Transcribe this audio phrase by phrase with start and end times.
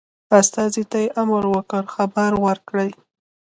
[0.39, 2.89] استازي ته امر وکړ خبر ورکړي.